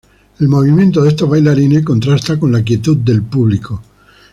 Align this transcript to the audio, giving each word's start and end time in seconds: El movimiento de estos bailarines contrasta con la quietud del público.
El 0.39 0.47
movimiento 0.47 1.03
de 1.03 1.09
estos 1.09 1.29
bailarines 1.29 1.85
contrasta 1.85 2.39
con 2.39 2.51
la 2.51 2.63
quietud 2.63 2.97
del 2.97 3.21
público. 3.21 3.83